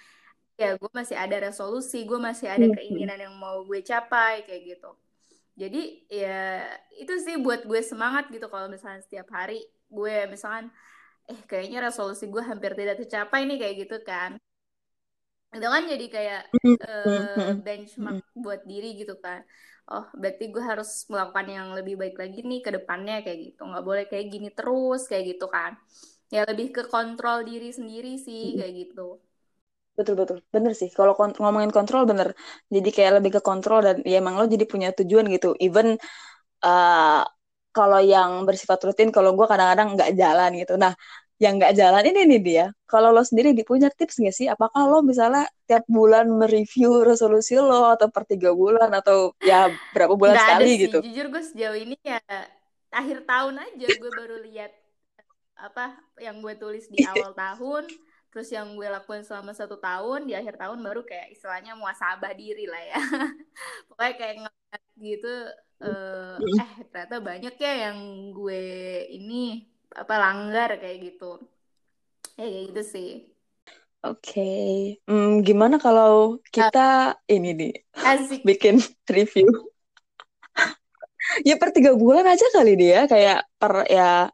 Ya 0.56 0.80
gue 0.80 0.92
masih 0.96 1.20
ada 1.20 1.36
resolusi 1.52 2.08
gue 2.08 2.16
masih 2.16 2.48
ada 2.48 2.64
hmm. 2.64 2.76
keinginan 2.80 3.20
yang 3.20 3.36
mau 3.36 3.64
gue 3.68 3.84
capai 3.84 4.48
kayak 4.48 4.76
gitu. 4.76 4.92
Jadi 5.56 6.08
ya 6.12 6.64
itu 6.96 7.12
sih 7.20 7.36
buat 7.40 7.64
gue 7.68 7.80
semangat 7.84 8.28
gitu 8.32 8.48
kalau 8.48 8.72
misalnya 8.72 9.04
setiap 9.04 9.28
hari 9.32 9.64
gue 9.88 10.16
misalkan 10.32 10.72
eh 11.26 11.40
kayaknya 11.48 11.92
resolusi 11.92 12.28
gue 12.28 12.44
hampir 12.44 12.76
tidak 12.76 13.04
tercapai 13.04 13.44
nih 13.48 13.60
kayak 13.60 13.76
gitu 13.88 13.98
kan. 14.04 14.40
Itu 15.56 15.68
kan 15.72 15.84
jadi 15.88 16.06
kayak 16.12 16.42
uh, 16.84 17.56
benchmark 17.64 18.24
buat 18.36 18.68
diri 18.68 19.00
gitu 19.00 19.16
kan 19.24 19.44
oh 19.92 20.06
berarti 20.22 20.44
gue 20.54 20.64
harus 20.72 20.90
melakukan 21.12 21.48
yang 21.58 21.68
lebih 21.78 21.96
baik 22.02 22.16
lagi 22.22 22.40
nih 22.42 22.60
ke 22.66 22.70
depannya 22.78 23.16
kayak 23.26 23.40
gitu. 23.52 23.62
Nggak 23.70 23.86
boleh 23.90 24.04
kayak 24.12 24.26
gini 24.34 24.50
terus 24.58 25.02
kayak 25.10 25.26
gitu 25.36 25.46
kan. 25.56 25.72
Ya 26.34 26.42
lebih 26.50 26.68
ke 26.76 26.82
kontrol 26.90 27.46
diri 27.50 27.70
sendiri 27.70 28.18
sih 28.26 28.58
kayak 28.58 28.74
gitu. 28.82 29.22
Betul 29.98 30.16
betul. 30.20 30.38
Bener 30.56 30.72
sih. 30.80 30.90
Kalau 30.98 31.14
kont 31.18 31.36
ngomongin 31.42 31.72
kontrol 31.78 32.04
bener. 32.12 32.30
Jadi 32.76 32.90
kayak 32.96 33.12
lebih 33.24 33.32
ke 33.40 33.42
kontrol 33.50 33.80
dan 33.86 33.96
ya 34.04 34.16
emang 34.22 34.36
lo 34.40 34.44
jadi 34.54 34.66
punya 34.68 34.88
tujuan 34.98 35.26
gitu. 35.36 35.48
Even 35.66 35.88
uh, 36.66 37.22
kalau 37.76 38.00
yang 38.14 38.32
bersifat 38.48 38.80
rutin 38.88 39.10
kalau 39.16 39.32
gue 39.38 39.48
kadang-kadang 39.52 39.88
nggak 39.96 40.12
jalan 40.22 40.52
gitu. 40.62 40.74
Nah 40.84 40.94
yang 41.36 41.60
nggak 41.60 41.76
jalan 41.76 42.04
ini 42.08 42.22
nih 42.32 42.42
dia. 42.42 42.66
Kalau 42.88 43.12
lo 43.12 43.20
sendiri 43.20 43.52
punya 43.68 43.92
tips 43.92 44.24
nggak 44.24 44.36
sih? 44.36 44.48
Apakah 44.48 44.88
lo 44.88 45.04
misalnya 45.04 45.44
tiap 45.68 45.84
bulan 45.92 46.32
mereview 46.32 47.04
resolusi 47.04 47.60
lo 47.60 47.92
atau 47.92 48.08
per 48.08 48.24
tiga 48.24 48.56
bulan 48.56 48.88
atau 48.96 49.36
ya 49.44 49.68
berapa 49.92 50.16
bulan 50.16 50.40
gak 50.40 50.44
sekali 50.48 50.64
ada 50.64 50.72
sih. 50.72 50.84
gitu? 50.88 50.98
Jujur 51.04 51.26
gue 51.36 51.44
sejauh 51.44 51.78
ini 51.78 51.96
ya 52.00 52.20
akhir 52.96 53.28
tahun 53.28 53.60
aja 53.60 53.88
gue 54.00 54.12
baru 54.16 54.36
lihat 54.48 54.72
apa 55.60 56.00
yang 56.24 56.40
gue 56.40 56.56
tulis 56.56 56.88
di 56.88 57.04
awal 57.04 57.36
tahun, 57.36 57.84
terus 58.32 58.48
yang 58.52 58.76
gue 58.76 58.88
lakuin 58.88 59.24
selama 59.24 59.52
satu 59.52 59.76
tahun 59.80 60.28
di 60.28 60.36
akhir 60.36 60.56
tahun 60.56 60.80
baru 60.80 61.04
kayak 61.04 61.36
istilahnya 61.36 61.76
muasabah 61.76 62.32
diri 62.32 62.68
lah 62.68 62.84
ya. 62.84 63.00
Pokoknya 63.92 64.14
kayak 64.16 64.36
ngeliat 64.44 64.84
gitu. 64.96 65.36
Uh, 65.76 66.40
eh 66.40 66.88
ternyata 66.88 67.20
banyak 67.20 67.56
ya 67.60 67.74
yang 67.92 68.00
gue 68.32 68.64
ini 69.12 69.75
apa 69.96 70.14
langgar 70.20 70.70
kayak 70.76 70.98
gitu. 71.02 71.40
Ya 72.36 72.46
kayak 72.46 72.64
gitu 72.72 72.82
sih. 72.84 73.10
Oke. 74.06 74.38
Okay. 74.38 74.70
hmm, 75.10 75.42
gimana 75.42 75.82
kalau 75.82 76.38
kita 76.54 77.18
uh, 77.18 77.32
ini 77.32 77.50
nih 77.58 77.74
asik. 77.98 78.46
bikin 78.50 78.78
review? 79.10 79.50
Ya 81.42 81.58
per 81.58 81.74
tiga 81.74 81.98
bulan 81.98 82.22
aja 82.30 82.46
kali 82.54 82.78
dia 82.78 83.10
kayak 83.10 83.50
per 83.58 83.90
ya 83.90 84.30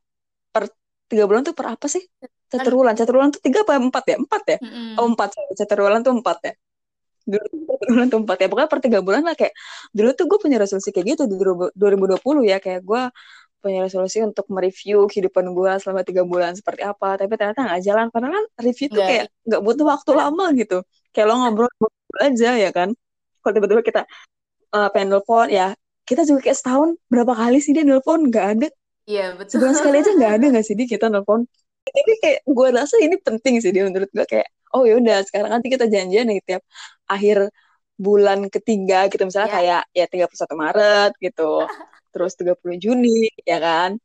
per 0.52 0.68
tiga 1.08 1.24
bulan 1.24 1.48
tuh 1.48 1.56
per 1.56 1.80
apa 1.80 1.88
sih? 1.88 2.04
Catur 2.52 2.84
bulan 2.84 3.00
catur 3.00 3.16
bulan 3.16 3.32
tuh 3.32 3.40
tiga 3.40 3.64
apa 3.64 3.80
empat 3.80 4.04
ya? 4.12 4.16
Empat 4.20 4.44
ya? 4.44 4.58
Mm 4.60 4.68
-hmm. 4.68 5.00
oh 5.00 5.08
empat. 5.08 5.30
Catur 5.56 5.88
bulan 5.88 6.04
tuh 6.04 6.14
empat 6.20 6.38
ya. 6.44 6.54
Dulu 7.32 7.48
bulan 7.88 8.08
tuh 8.12 8.20
empat 8.28 8.38
ya. 8.44 8.48
Pokoknya 8.52 8.70
per 8.70 8.80
tiga 8.84 9.00
bulan 9.00 9.24
lah 9.24 9.36
kayak 9.40 9.56
dulu 9.96 10.10
tuh 10.20 10.26
gue 10.28 10.40
punya 10.44 10.58
resolusi 10.60 10.92
kayak 10.92 11.16
gitu 11.16 11.24
di 11.32 11.40
2020 11.40 12.44
ya. 12.44 12.60
Kayak 12.60 12.82
gue 12.84 13.04
punya 13.62 13.86
resolusi 13.86 14.18
untuk 14.26 14.50
mereview 14.50 15.06
kehidupan 15.06 15.46
gue 15.54 15.72
selama 15.80 16.02
tiga 16.02 16.26
bulan 16.26 16.58
seperti 16.58 16.82
apa. 16.82 17.16
Tapi 17.22 17.34
ternyata 17.38 17.60
nggak 17.62 17.82
jalan 17.86 18.06
karena 18.10 18.30
kan 18.36 18.44
review 18.66 18.88
tuh 18.90 19.04
kayak 19.06 19.26
nggak 19.48 19.62
butuh 19.62 19.86
waktu 19.86 20.12
lama 20.18 20.46
gitu. 20.58 20.78
Kayak 21.14 21.26
lo 21.30 21.34
ngobrol, 21.40 21.70
ngobrol 21.78 22.20
aja 22.26 22.50
ya 22.58 22.70
kan? 22.74 22.90
Kalau 23.42 23.54
tiba-tiba 23.56 23.82
kita 23.86 24.02
uh, 24.76 24.90
pengen 24.90 25.18
nelfon 25.18 25.48
ya 25.54 25.78
kita 26.02 26.26
juga 26.28 26.50
kayak 26.50 26.58
setahun 26.58 26.90
berapa 27.08 27.34
kali 27.38 27.58
sih 27.64 27.72
dia 27.72 27.86
nelfon 27.86 28.28
nggak 28.28 28.46
ada. 28.58 28.68
Iya 29.06 29.38
betul. 29.38 29.62
Sebulan 29.62 29.74
sekali 29.78 29.96
aja 30.02 30.12
nggak 30.18 30.34
ada 30.42 30.46
nggak 30.58 30.66
sih 30.66 30.76
dia 30.76 30.88
kita 30.90 31.06
nelfon 31.08 31.46
tapi 31.82 32.12
kayak 32.22 32.40
gue 32.46 32.68
rasa 32.70 32.96
ini 33.02 33.18
penting 33.18 33.58
sih 33.58 33.74
dia 33.74 33.84
menurut 33.90 34.10
gue 34.14 34.26
kayak 34.30 34.48
oh 34.78 34.86
ya 34.86 35.02
udah 35.02 35.26
sekarang 35.26 35.50
nanti 35.50 35.68
kita 35.74 35.90
janjian 35.90 36.30
nih 36.30 36.40
tiap 36.46 36.64
akhir 37.10 37.50
bulan 37.98 38.50
ketiga 38.50 39.10
gitu. 39.12 39.22
Misalnya 39.26 39.50
yeah. 39.50 39.84
kayak 39.94 40.10
ya 40.18 40.26
31 40.30 40.62
Maret 40.62 41.12
gitu 41.22 41.66
terus 42.14 42.36
30 42.38 42.78
Juni 42.84 43.32
ya 43.48 43.58
kan? 43.58 43.98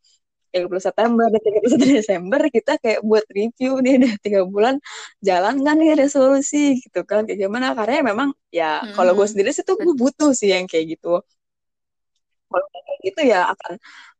30 0.57 0.81
September 0.81 1.27
dan 1.29 1.41
31 1.43 1.77
Desember 2.01 2.41
kita 2.49 2.73
kayak 2.81 3.01
buat 3.05 3.25
review 3.29 3.77
nih 3.85 3.93
udah 4.01 4.15
tiga 4.25 4.41
bulan 4.49 4.81
jalan 5.21 5.61
nggak 5.61 5.75
nih 5.77 5.91
resolusi 6.01 6.81
gitu 6.81 7.05
kan? 7.05 7.29
Kayak 7.29 7.49
gimana? 7.49 7.77
Karena 7.77 8.01
memang 8.01 8.33
ya 8.49 8.81
hmm. 8.81 8.97
kalau 8.97 9.13
gue 9.13 9.27
sendiri 9.29 9.53
sih 9.53 9.67
tuh 9.67 9.77
gue 9.77 9.93
butuh 9.93 10.33
sih 10.33 10.55
yang 10.57 10.65
kayak 10.65 10.97
gitu. 10.97 11.21
Kalau 12.47 12.67
kayak 12.73 12.99
gitu 13.05 13.21
ya 13.27 13.53
akan 13.53 13.73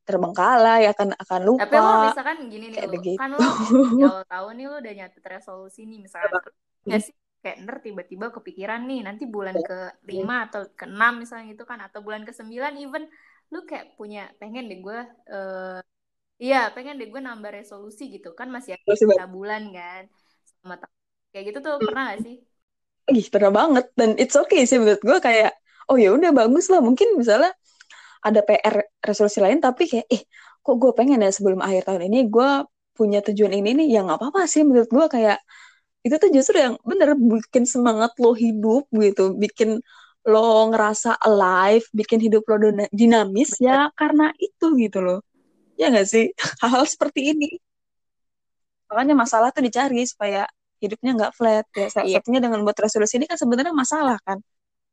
terbengkalai 0.07 0.83
akan 0.93 1.09
akan 1.19 1.41
lupa. 1.43 1.67
Tapi 1.67 1.77
lo 1.83 1.93
misalkan 2.07 2.37
gini 2.47 2.67
nih 2.71 2.79
lo 2.87 2.99
kan 3.19 3.31
lo 3.35 3.39
ya 3.99 4.07
lo 4.07 4.23
tahu 4.29 4.47
nih 4.55 4.67
lo 4.71 4.77
udah 4.79 4.95
nyatet 4.95 5.25
resolusi 5.25 5.81
nih 5.89 5.99
misalnya 6.05 6.39
nggak 6.87 7.01
sih? 7.03 7.15
Kayak 7.43 7.57
ntar 7.63 7.77
tiba-tiba 7.79 8.27
kepikiran 8.35 8.91
nih 8.91 9.07
nanti 9.07 9.23
bulan 9.27 9.55
iya. 9.55 9.67
ke 9.67 9.79
lima 10.11 10.51
atau 10.51 10.67
ke 10.75 10.83
enam 10.83 11.23
misalnya 11.23 11.55
gitu 11.55 11.63
kan 11.63 11.79
atau 11.79 12.03
bulan 12.03 12.27
ke 12.27 12.35
sembilan 12.35 12.75
even 12.75 13.07
lu 13.53 13.63
kayak 13.69 13.95
punya 13.95 14.31
pengen 14.41 14.67
deh 14.67 14.79
gue 14.83 14.99
uh, 15.33 15.79
iya 16.43 16.69
pengen 16.75 16.99
deh 17.01 17.09
gue 17.09 17.21
nambah 17.23 17.51
resolusi 17.53 18.11
gitu. 18.11 18.35
Kan 18.39 18.49
masih 18.55 18.77
ada 18.77 19.27
bulan 19.31 19.71
kan 19.71 20.03
sama 20.61 20.75
kayak 21.31 21.45
gitu 21.53 21.59
tuh 21.63 21.79
pernah 21.79 22.15
gak 22.15 22.21
sih? 22.27 22.37
Ih, 23.07 23.27
pernah 23.31 23.53
banget. 23.55 23.85
Dan 23.95 24.19
it's 24.19 24.35
okay 24.35 24.67
sih 24.67 24.79
menurut 24.83 25.03
gue 25.03 25.19
kayak 25.23 25.55
oh 25.91 25.97
ya 25.97 26.11
udah 26.11 26.31
bagus 26.35 26.67
lah. 26.73 26.83
Mungkin 26.83 27.15
misalnya 27.21 27.55
ada 28.27 28.41
PR 28.43 28.77
resolusi 29.07 29.39
lain 29.39 29.63
tapi 29.63 29.87
kayak 29.87 30.07
eh 30.11 30.23
kok 30.65 30.77
gue 30.83 30.91
pengen 30.99 31.23
ya 31.23 31.31
sebelum 31.31 31.63
akhir 31.63 31.87
tahun 31.87 32.11
ini 32.11 32.27
gue 32.27 32.51
punya 32.99 33.23
tujuan 33.23 33.53
ini 33.55 33.71
nih? 33.79 33.87
Ya 33.95 34.01
nggak 34.03 34.19
apa-apa 34.19 34.51
sih 34.51 34.67
menurut 34.67 34.91
gue 34.91 35.07
kayak 35.07 35.39
itu 36.07 36.15
tuh 36.23 36.31
justru 36.31 36.57
yang 36.63 36.75
bener 36.87 37.19
bikin 37.19 37.67
semangat 37.67 38.15
lo 38.23 38.31
hidup 38.35 38.87
gitu 38.95 39.35
bikin 39.35 39.83
lo 40.27 40.75
ngerasa 40.75 41.23
alive, 41.23 41.87
bikin 41.95 42.19
hidup 42.19 42.43
lo 42.51 42.59
dinamis 42.91 43.57
ya 43.63 43.95
karena 43.95 44.35
itu 44.43 44.75
gitu 44.75 44.99
loh. 44.99 45.19
Ya 45.79 45.93
nggak 45.93 46.09
sih? 46.09 46.35
Hal-hal 46.63 46.85
seperti 46.85 47.31
ini. 47.33 47.51
Makanya 48.91 49.15
masalah 49.15 49.49
tuh 49.55 49.63
dicari 49.63 50.03
supaya 50.07 50.47
hidupnya 50.83 51.11
nggak 51.15 51.33
flat. 51.39 51.65
Ya, 51.75 51.87
salah 51.91 52.07
yeah. 52.11 52.19
satunya 52.19 52.41
dengan 52.43 52.63
buat 52.67 52.77
resolusi 52.79 53.23
ini 53.23 53.27
kan 53.31 53.39
sebenarnya 53.39 53.75
masalah 53.75 54.19
kan. 54.27 54.43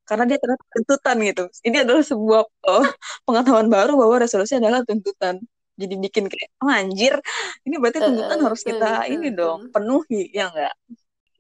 Karena 0.04 0.24
dia 0.28 0.38
ternyata 0.38 0.64
tuntutan 0.70 1.18
gitu. 1.24 1.44
Ini 1.64 1.78
adalah 1.88 2.04
sebuah 2.04 2.42
oh, 2.46 2.86
pengetahuan 3.26 3.68
baru 3.72 3.98
bahwa 3.98 4.16
resolusi 4.22 4.60
adalah 4.60 4.86
tuntutan. 4.86 5.40
Jadi 5.74 5.98
bikin 5.98 6.30
kayak, 6.30 6.54
oh, 6.62 6.70
anjir, 6.70 7.18
ini 7.66 7.82
berarti 7.82 7.98
tuntutan 7.98 8.38
uh, 8.38 8.44
harus 8.46 8.62
kita 8.62 8.90
uh, 9.02 9.10
ini 9.10 9.34
dong, 9.34 9.74
penuhi, 9.74 10.30
ya 10.30 10.54
nggak? 10.54 10.74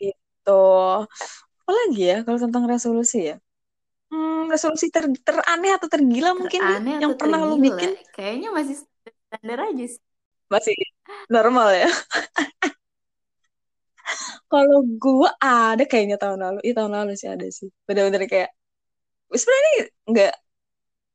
Itu. 0.02 0.66
Apa 1.64 1.72
lagi 1.72 2.02
ya 2.02 2.18
kalau 2.26 2.42
tentang 2.42 2.66
resolusi 2.66 3.30
ya? 3.30 3.38
Hmm, 4.14 4.46
resolusi 4.46 4.94
ter 4.94 5.10
teraneh 5.26 5.74
atau 5.74 5.90
tergila 5.90 6.38
mungkin 6.38 6.62
ya, 6.62 7.02
yang 7.02 7.18
pernah 7.18 7.42
tergila. 7.42 7.58
lo 7.58 7.66
bikin? 7.66 7.98
Kayaknya 8.14 8.50
masih 8.54 8.76
standar 8.86 9.58
aja 9.74 9.86
sih. 9.90 10.02
Masih 10.54 10.78
normal 11.34 11.74
ya. 11.74 11.90
Kalau 14.54 14.86
gue 14.86 15.30
ada 15.42 15.82
kayaknya 15.90 16.22
tahun 16.22 16.46
lalu, 16.46 16.60
iya 16.62 16.78
tahun 16.78 16.94
lalu 16.94 17.18
sih 17.18 17.26
ada 17.26 17.50
sih. 17.50 17.74
Bener-bener 17.90 18.30
kayak 18.30 18.54
sebenarnya 19.34 19.74
nggak 20.06 20.34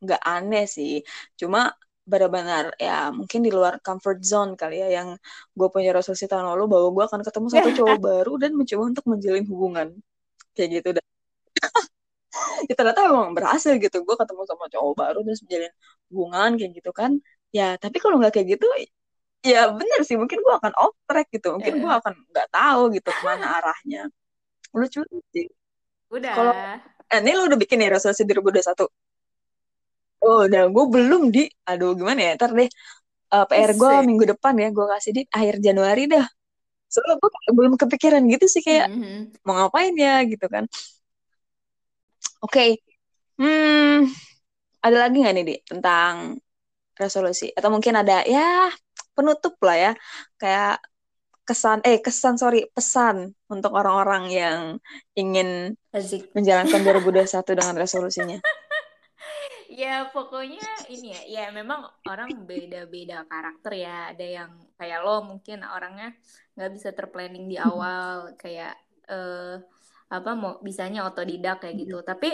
nggak 0.02 0.22
aneh 0.26 0.66
sih. 0.66 1.06
Cuma 1.38 1.70
benar-benar 2.08 2.72
ya 2.80 3.12
mungkin 3.12 3.44
di 3.46 3.52
luar 3.52 3.78
comfort 3.84 4.24
zone 4.24 4.56
kali 4.56 4.80
ya 4.80 4.88
yang 4.88 5.08
gue 5.52 5.68
punya 5.68 5.92
resolusi 5.92 6.24
tahun 6.24 6.48
lalu 6.56 6.64
bahwa 6.72 6.88
gue 6.96 7.04
akan 7.04 7.20
ketemu 7.20 7.46
satu 7.52 7.68
cowok 7.78 7.98
baru 8.00 8.32
dan 8.42 8.50
mencoba 8.56 8.82
untuk 8.90 9.04
menjalin 9.12 9.44
hubungan 9.44 9.88
kayak 10.56 10.80
gitu 10.80 10.88
dan 10.96 11.04
ya 12.68 12.74
ternyata 12.78 13.00
emang 13.06 13.32
berhasil 13.36 13.72
gitu. 13.76 13.96
Gue 14.06 14.16
ketemu 14.18 14.42
sama 14.48 14.64
cowok 14.72 14.94
baru 14.94 15.18
terus 15.26 15.40
menjalin 15.44 15.72
hubungan 16.10 16.50
kayak 16.58 16.72
gitu 16.78 16.90
kan. 16.94 17.10
Ya 17.54 17.66
tapi 17.80 17.96
kalau 18.02 18.16
nggak 18.20 18.32
kayak 18.36 18.58
gitu 18.58 18.66
ya 19.44 19.70
bener 19.72 20.00
sih. 20.08 20.16
Mungkin 20.20 20.38
gue 20.42 20.54
akan 20.60 20.72
off 20.76 20.94
track 21.08 21.28
gitu. 21.34 21.56
Mungkin 21.56 21.74
gue 21.82 21.92
akan 21.92 22.14
nggak 22.32 22.48
tahu 22.52 22.82
gitu 22.96 23.08
ke 23.10 23.22
mana 23.24 23.46
arahnya. 23.60 24.02
Lucu 24.74 25.02
sih. 25.34 25.46
Udah. 26.12 26.32
Kalau 26.34 26.52
eh, 27.12 27.18
ini 27.22 27.30
lo 27.36 27.42
udah 27.48 27.58
bikin 27.60 27.84
ya 27.84 27.88
resolusi 27.92 28.22
2021 28.24 28.88
oh 30.28 30.40
udah. 30.46 30.62
Gue 30.68 30.84
belum 30.90 31.22
di. 31.32 31.48
Aduh 31.68 31.94
gimana 31.96 32.20
ya? 32.20 32.32
Ntar 32.38 32.52
deh. 32.54 32.70
Uh, 33.28 33.44
PR 33.44 33.76
gue 33.76 33.92
minggu 34.08 34.24
depan 34.24 34.56
ya 34.56 34.68
gue 34.72 34.86
kasih 34.96 35.12
di. 35.16 35.22
Akhir 35.32 35.60
Januari 35.60 36.08
dah. 36.08 36.26
Soalnya 36.88 37.20
gue 37.20 37.30
belum 37.52 37.76
kepikiran 37.76 38.22
gitu 38.32 38.46
sih 38.48 38.64
kayak 38.64 38.88
mm 38.88 38.96
-hmm. 38.96 39.20
mau 39.44 39.54
ngapain 39.60 39.92
ya 39.92 40.24
gitu 40.24 40.48
kan 40.48 40.64
Oke, 42.38 42.54
okay. 42.54 42.70
hmm, 43.42 44.06
ada 44.78 44.96
lagi 44.96 45.18
nggak 45.18 45.34
nih 45.34 45.46
di 45.46 45.56
tentang 45.66 46.38
resolusi? 46.94 47.50
Atau 47.50 47.66
mungkin 47.74 47.98
ada 47.98 48.22
ya 48.22 48.70
penutup 49.10 49.58
lah 49.58 49.74
ya, 49.74 49.92
kayak 50.38 50.78
kesan 51.42 51.80
eh 51.82 51.98
kesan 51.98 52.36
sorry 52.36 52.68
pesan 52.70 53.34
untuk 53.48 53.72
orang-orang 53.74 54.28
yang 54.28 54.60
ingin 55.16 55.74
Asik. 55.90 56.30
menjalankan 56.36 56.84
2021 56.84 57.58
dengan 57.58 57.74
resolusinya. 57.74 58.38
ya 59.82 60.06
pokoknya 60.14 60.62
ini 60.94 61.18
ya 61.18 61.22
ya 61.26 61.44
memang 61.50 61.90
orang 62.06 62.46
beda-beda 62.46 63.24
karakter 63.26 63.72
ya 63.82 64.14
ada 64.14 64.26
yang 64.26 64.50
kayak 64.78 65.00
lo 65.02 65.26
mungkin 65.26 65.64
orangnya 65.64 66.14
nggak 66.54 66.70
bisa 66.70 66.88
terplanning 66.94 67.50
di 67.50 67.56
awal 67.58 68.34
kayak 68.38 68.78
uh, 69.08 69.58
apa 70.08 70.32
mau 70.32 70.56
bisanya 70.64 71.04
otodidak 71.04 71.64
kayak 71.64 71.76
gitu. 71.84 72.00
Tapi 72.00 72.32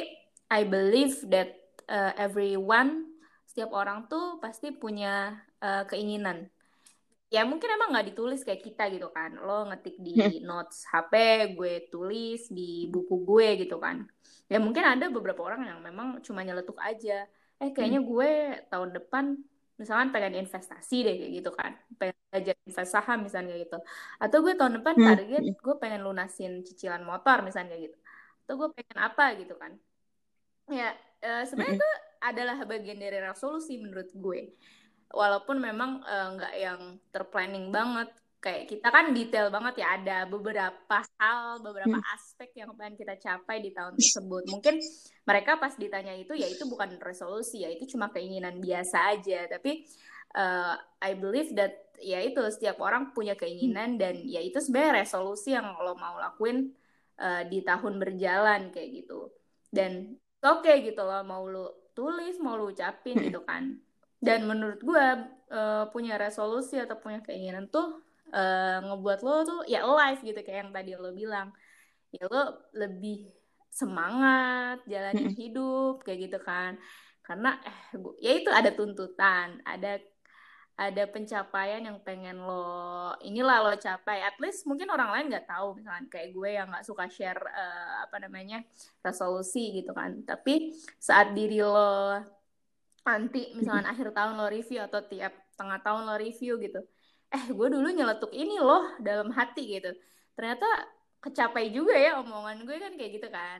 I 0.51 0.63
believe 0.63 1.27
that 1.31 1.55
uh, 1.91 2.15
everyone 2.15 3.15
setiap 3.45 3.75
orang 3.75 4.07
tuh 4.11 4.39
pasti 4.39 4.75
punya 4.75 5.35
uh, 5.63 5.83
keinginan. 5.87 6.51
Ya 7.31 7.43
mungkin 7.43 7.67
emang 7.67 7.91
nggak 7.91 8.15
ditulis 8.15 8.47
kayak 8.47 8.63
kita 8.63 8.87
gitu 8.95 9.11
kan. 9.11 9.35
Lo 9.43 9.67
ngetik 9.67 9.99
di 9.99 10.15
hmm. 10.15 10.47
notes 10.47 10.87
HP 10.87 11.15
gue 11.59 11.91
tulis 11.91 12.47
di 12.51 12.87
buku 12.87 13.27
gue 13.27 13.67
gitu 13.67 13.83
kan. 13.83 14.07
Ya 14.47 14.63
mungkin 14.63 14.87
ada 14.87 15.11
beberapa 15.11 15.43
orang 15.43 15.67
yang 15.67 15.79
memang 15.83 16.23
cuma 16.23 16.47
nyeletuk 16.47 16.79
aja. 16.79 17.27
Eh 17.59 17.75
kayaknya 17.75 18.03
hmm. 18.03 18.11
gue 18.11 18.33
tahun 18.71 18.91
depan 18.95 19.25
misalkan 19.75 20.15
pengen 20.15 20.47
investasi 20.47 20.97
deh 21.03 21.15
kayak 21.19 21.33
gitu 21.43 21.51
kan. 21.51 21.73
Pengen 21.99 22.17
belajar 22.31 22.55
invest 22.67 22.91
saham 22.95 23.19
misalnya 23.27 23.55
kayak 23.55 23.63
gitu. 23.67 23.79
Atau 24.23 24.39
gue 24.43 24.55
tahun 24.55 24.75
depan 24.81 24.95
hmm. 24.95 25.07
target 25.07 25.43
gue 25.55 25.75
pengen 25.83 26.01
lunasin 26.07 26.53
cicilan 26.63 27.03
motor 27.03 27.43
misalnya 27.43 27.75
kayak 27.75 27.83
gitu. 27.91 27.99
Atau 28.47 28.55
gue 28.61 28.69
pengen 28.75 28.99
apa 28.99 29.25
gitu 29.39 29.55
kan. 29.59 29.73
Ya 30.71 30.97
uh, 31.25 31.45
sebenarnya 31.45 31.77
itu 31.79 31.91
adalah 32.25 32.57
bagian 32.65 32.99
dari 32.99 33.19
resolusi 33.21 33.77
menurut 33.77 34.09
gue. 34.15 34.57
Walaupun 35.15 35.63
memang 35.63 36.03
eh, 36.03 36.29
nggak 36.35 36.55
uh, 36.57 36.59
yang 36.59 36.81
terplanning 37.15 37.71
banget 37.71 38.11
kayak 38.45 38.69
kita 38.69 38.93
kan 38.93 39.17
detail 39.17 39.49
banget 39.49 39.81
ya 39.81 39.97
ada 39.97 40.29
beberapa 40.29 41.01
hal 41.17 41.65
beberapa 41.65 41.97
hmm. 41.97 42.13
aspek 42.13 42.53
yang 42.61 42.77
pengen 42.77 43.01
kita 43.01 43.17
capai 43.17 43.65
di 43.65 43.73
tahun 43.73 43.97
tersebut. 43.97 44.53
Mungkin 44.53 44.77
mereka 45.25 45.57
pas 45.57 45.73
ditanya 45.81 46.13
itu 46.13 46.37
ya 46.37 46.45
itu 46.45 46.69
bukan 46.69 47.01
resolusi 47.01 47.65
ya 47.65 47.73
itu 47.73 47.89
cuma 47.97 48.13
keinginan 48.13 48.61
biasa 48.61 49.17
aja. 49.17 49.49
Tapi 49.49 49.89
uh, 50.37 50.77
I 51.01 51.17
believe 51.17 51.57
that 51.57 51.97
ya 51.97 52.21
itu 52.21 52.45
setiap 52.53 52.85
orang 52.85 53.17
punya 53.17 53.33
keinginan 53.33 53.97
dan 53.97 54.21
ya 54.29 54.45
itu 54.45 54.61
sebenarnya 54.61 55.09
resolusi 55.09 55.57
yang 55.57 55.81
lo 55.81 55.97
mau 55.97 56.21
lakuin 56.21 56.69
uh, 57.17 57.49
di 57.49 57.65
tahun 57.65 57.97
berjalan 57.97 58.69
kayak 58.77 58.91
gitu. 58.93 59.33
Dan 59.73 60.21
oke 60.45 60.69
okay 60.69 60.85
gitu 60.85 61.01
loh 61.01 61.25
mau 61.25 61.49
lo 61.49 61.89
tulis 61.97 62.37
mau 62.45 62.61
lo 62.61 62.69
ucapin 62.69 63.17
gitu 63.25 63.41
kan. 63.41 63.73
Dan 64.21 64.45
menurut 64.45 64.85
gue 64.85 65.07
uh, 65.49 65.89
punya 65.89 66.21
resolusi 66.21 66.77
atau 66.77 67.01
punya 67.01 67.25
keinginan 67.25 67.73
tuh 67.73 68.04
uh, 68.35 68.79
ngebuat 68.83 69.21
lo 69.23 69.35
tuh 69.47 69.61
ya 69.71 69.87
live 69.87 70.21
gitu 70.27 70.41
kayak 70.43 70.69
yang 70.69 70.73
tadi 70.75 70.91
lo 70.99 71.15
bilang. 71.15 71.55
Ya 72.11 72.27
lo 72.27 72.71
lebih 72.75 73.31
semangat 73.71 74.83
jalanin 74.87 75.31
hidup 75.35 76.03
kayak 76.03 76.31
gitu 76.31 76.39
kan. 76.43 76.79
Karena 77.23 77.57
eh 77.63 77.79
gua, 77.97 78.15
ya 78.19 78.33
itu 78.37 78.51
ada 78.51 78.71
tuntutan 78.75 79.63
ada 79.65 80.03
ada 80.75 81.07
pencapaian 81.07 81.87
yang 81.87 82.03
pengen 82.03 82.43
lo 82.43 83.15
inilah 83.23 83.63
lo 83.63 83.73
capai. 83.79 84.27
At 84.27 84.37
least 84.43 84.67
mungkin 84.67 84.91
orang 84.91 85.11
lain 85.15 85.27
nggak 85.31 85.47
tahu 85.47 85.79
misalkan 85.79 86.07
kayak 86.11 86.35
gue 86.35 86.51
yang 86.51 86.67
nggak 86.71 86.87
suka 86.87 87.07
share 87.07 87.39
uh, 87.39 88.03
apa 88.07 88.19
namanya 88.19 88.63
resolusi 89.03 89.83
gitu 89.83 89.95
kan. 89.95 90.27
Tapi 90.27 90.75
saat 90.99 91.31
diri 91.35 91.63
lo 91.63 92.19
nanti 93.05 93.53
misalnya 93.55 93.93
akhir 93.93 94.17
tahun 94.17 94.35
lo 94.41 94.49
review 94.49 94.81
atau 94.81 95.05
tiap 95.05 95.33
tengah 95.55 95.79
tahun 95.85 96.09
lo 96.09 96.17
review 96.17 96.57
gitu 96.57 96.81
eh 97.35 97.45
gue 97.51 97.69
dulu 97.69 97.89
nyeletuk 97.91 98.31
ini 98.31 98.63
loh 98.63 98.95
dalam 99.03 99.35
hati 99.35 99.79
gitu. 99.79 99.91
Ternyata 100.39 100.67
kecapai 101.19 101.75
juga 101.75 101.99
ya 101.99 102.23
omongan 102.23 102.63
gue 102.63 102.77
kan 102.79 102.93
kayak 102.95 103.13
gitu 103.19 103.29
kan. 103.29 103.59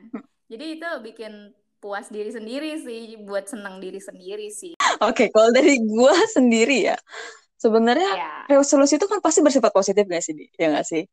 Jadi 0.51 0.79
itu 0.79 0.89
bikin 1.03 1.51
puas 1.83 2.07
diri 2.07 2.31
sendiri 2.31 2.79
sih 2.81 3.19
buat 3.27 3.51
senang 3.51 3.83
diri 3.83 3.99
sendiri 3.99 4.47
sih. 4.47 4.79
Oke 5.03 5.27
okay, 5.27 5.27
kalau 5.29 5.51
dari 5.51 5.75
gue 5.83 6.15
sendiri 6.31 6.95
ya 6.95 6.97
sebenarnya 7.59 8.11
ya. 8.15 8.33
resolusi 8.51 8.95
itu 8.95 9.07
kan 9.09 9.19
pasti 9.19 9.41
bersifat 9.41 9.71
positif 9.73 10.05
gak 10.07 10.23
sih 10.23 10.33
ya 10.55 10.71
gak 10.71 10.87
sih? 10.87 11.03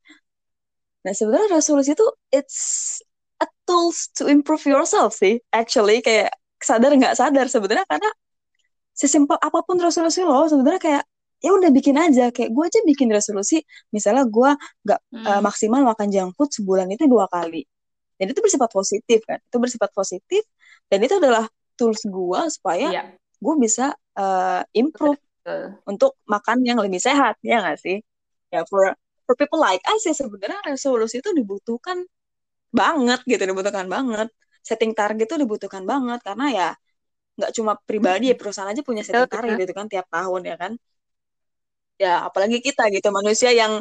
Nah 1.02 1.12
sebenarnya 1.12 1.58
resolusi 1.58 1.98
itu 1.98 2.06
it's 2.30 3.00
a 3.42 3.48
tools 3.66 4.06
to 4.14 4.30
improve 4.30 4.62
yourself 4.62 5.18
sih 5.18 5.42
actually. 5.50 5.98
Kayak 5.98 6.30
sadar 6.62 6.94
nggak 6.94 7.18
sadar 7.18 7.50
sebenarnya 7.50 7.82
karena 7.90 8.10
sesimpel 8.94 9.34
apa 9.34 9.66
pun 9.66 9.82
resolusi 9.82 10.22
lo 10.22 10.46
sebenarnya 10.46 10.78
kayak 10.78 11.04
ya 11.42 11.50
udah 11.52 11.70
bikin 11.74 11.98
aja. 11.98 12.30
Kayak 12.30 12.50
gue 12.54 12.64
aja 12.64 12.80
bikin 12.86 13.08
resolusi 13.10 13.60
misalnya 13.90 14.24
gue 14.24 14.50
nggak 14.86 15.00
hmm. 15.10 15.26
uh, 15.26 15.40
maksimal 15.42 15.82
makan 15.82 16.08
junk 16.08 16.30
food 16.38 16.50
sebulan 16.54 16.86
itu 16.94 17.04
dua 17.10 17.26
kali. 17.26 17.66
Dan 18.16 18.30
itu 18.30 18.38
bersifat 18.38 18.70
positif 18.70 19.20
kan? 19.26 19.42
Itu 19.42 19.58
bersifat 19.58 19.90
positif 19.90 20.46
dan 20.86 21.02
itu 21.02 21.18
adalah 21.18 21.44
tools 21.74 22.06
gue 22.06 22.40
supaya 22.54 22.88
yeah. 22.94 23.06
gue 23.18 23.54
bisa 23.58 23.90
uh, 24.14 24.62
improve 24.70 25.18
Betul. 25.42 25.82
untuk 25.90 26.22
makan 26.30 26.62
yang 26.62 26.78
lebih 26.78 27.02
sehat 27.02 27.36
ya 27.42 27.58
nggak 27.58 27.78
sih? 27.82 27.98
Ya 28.54 28.62
for 28.70 28.94
for 29.26 29.34
people 29.34 29.58
like 29.58 29.82
us 29.90 30.06
ya 30.06 30.14
sebenarnya 30.14 30.62
resolusi 30.62 31.18
itu 31.18 31.34
dibutuhkan 31.34 32.06
banget 32.70 33.20
gitu 33.26 33.42
dibutuhkan 33.42 33.90
banget. 33.90 34.30
Setting 34.62 34.94
target 34.94 35.26
itu 35.26 35.36
dibutuhkan 35.42 35.82
banget 35.82 36.22
karena 36.22 36.46
ya 36.54 36.68
nggak 37.32 37.52
cuma 37.56 37.72
pribadi 37.80 38.30
ya 38.30 38.36
perusahaan 38.36 38.68
aja 38.68 38.84
punya 38.84 39.02
setting 39.02 39.26
target 39.26 39.56
gitu 39.64 39.72
kan 39.72 39.88
tiap 39.88 40.06
tahun 40.12 40.42
ya 40.44 40.56
kan 40.60 40.72
ya 42.02 42.12
apalagi 42.28 42.58
kita 42.66 42.82
gitu 42.94 43.08
manusia 43.18 43.50
yang 43.60 43.72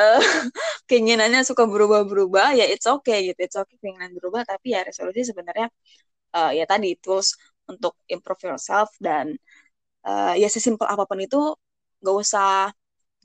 uh, 0.00 0.20
keinginannya 0.88 1.40
suka 1.48 1.64
berubah-berubah 1.72 2.46
ya 2.58 2.64
it's 2.72 2.86
okay 2.94 3.18
gitu 3.32 3.40
it's 3.46 3.58
okay 3.60 3.76
keinginan 3.82 4.12
berubah 4.18 4.42
tapi 4.44 4.66
ya 4.76 4.80
resolusi 4.88 5.20
sebenarnya 5.30 5.66
uh, 6.36 6.50
ya 6.58 6.64
tadi 6.68 6.88
tools 7.02 7.28
untuk 7.70 7.94
improve 8.10 8.42
yourself 8.50 8.88
dan 9.00 9.26
uh, 10.06 10.34
ya 10.36 10.48
sesimpel 10.50 10.86
apa 10.90 11.04
pun 11.08 11.18
itu 11.22 11.40
nggak 12.00 12.16
usah 12.24 12.72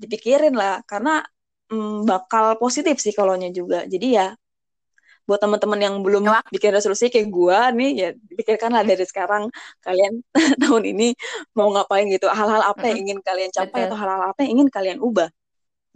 dipikirin 0.02 0.54
lah 0.62 0.84
karena 0.89 1.24
mm, 1.72 2.06
bakal 2.10 2.46
positif 2.62 2.96
sih 3.00 3.13
kalau 3.15 3.34
juga. 3.60 3.88
Jadi 3.94 4.08
ya 4.20 4.26
buat 5.25 5.41
teman-teman 5.41 5.79
yang 5.81 5.95
belum 6.05 6.29
ya. 6.29 6.39
bikin 6.53 6.71
resolusi 6.71 7.09
kayak 7.09 7.33
gua 7.33 7.73
nih 7.73 7.91
ya 7.97 8.09
pikirkanlah 8.13 8.85
dari 8.85 9.05
sekarang 9.09 9.49
kalian 9.81 10.21
tahun 10.61 10.83
ini 10.85 11.17
mau 11.57 11.73
ngapain 11.73 12.05
gitu. 12.13 12.29
Hal-hal 12.29 12.61
apa 12.61 12.83
yang 12.93 13.09
ingin 13.09 13.19
kalian 13.25 13.49
capai 13.49 13.85
Betul. 13.85 13.89
atau 13.89 13.97
hal-hal 13.97 14.23
apa 14.31 14.39
yang 14.45 14.51
ingin 14.61 14.69
kalian 14.69 14.97
ubah? 15.01 15.29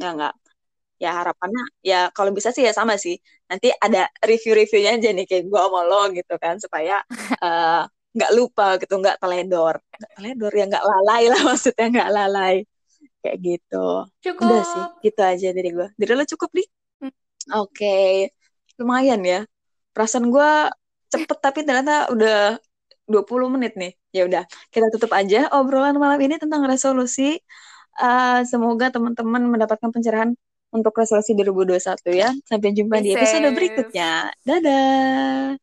Ya 0.01 0.11
enggak 0.17 0.33
ya 0.99 1.15
harapannya 1.15 1.63
ya 1.79 2.11
kalau 2.11 2.35
bisa 2.35 2.51
sih 2.51 2.65
ya 2.67 2.73
sama 2.75 2.99
sih. 2.99 3.15
Nanti 3.47 3.71
ada 3.71 4.09
review-reviewnya 4.19 4.99
aja 4.99 5.09
nih 5.15 5.25
kayak 5.29 5.43
gua 5.47 5.69
sama 5.69 5.81
lo 5.87 6.01
gitu 6.11 6.35
kan 6.41 6.59
supaya 6.59 7.05
uh, 7.39 7.87
nggak 8.15 8.31
lupa 8.35 8.75
gitu 8.81 8.93
nggak 8.97 9.21
teledor. 9.21 9.79
Nggak 9.79 10.11
teledor 10.17 10.51
ya 10.51 10.65
nggak 10.67 10.85
lalai 10.85 11.23
lah 11.31 11.41
maksudnya 11.53 11.85
nggak 11.87 12.09
lalai. 12.11 12.55
Kayak 13.21 13.37
gitu. 13.45 13.87
Cukup 14.25 14.43
udah 14.43 14.63
sih 14.65 14.85
gitu 15.05 15.21
aja 15.21 15.47
dari 15.53 15.69
gua. 15.69 15.87
Dari 15.95 16.11
lo 16.17 16.25
cukup 16.25 16.49
nih? 16.57 16.67
Hmm. 16.99 17.13
oke. 17.61 17.71
okay 17.71 18.38
lumayan 18.79 19.21
ya. 19.21 19.43
Perasaan 19.93 20.31
gue 20.31 20.51
cepet 21.11 21.37
tapi 21.41 21.59
ternyata 21.67 22.07
udah 22.13 22.57
20 23.09 23.53
menit 23.55 23.73
nih. 23.75 23.93
Ya 24.13 24.25
udah, 24.25 24.43
kita 24.73 24.89
tutup 24.93 25.11
aja 25.13 25.49
obrolan 25.53 25.97
malam 25.97 26.17
ini 26.21 26.37
tentang 26.37 26.65
resolusi. 26.65 27.41
Uh, 27.99 28.41
semoga 28.47 28.93
teman-teman 28.93 29.43
mendapatkan 29.49 29.91
pencerahan 29.91 30.31
untuk 30.69 30.93
resolusi 30.95 31.33
2021 31.33 32.05
ya. 32.13 32.29
Sampai 32.45 32.71
jumpa 32.71 33.01
Be 33.01 33.03
di 33.03 33.09
episode 33.17 33.49
berikutnya. 33.51 34.31
Dadah. 34.45 35.57